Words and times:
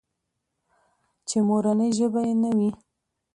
چې 1.27 1.37
مورنۍ 1.47 1.89
ژبه 1.97 2.21
يې 2.27 2.33
نه 2.41 2.51
وي. 2.57 2.69